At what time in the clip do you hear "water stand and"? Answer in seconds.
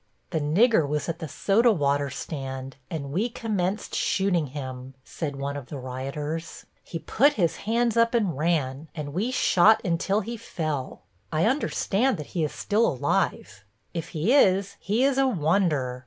1.71-3.11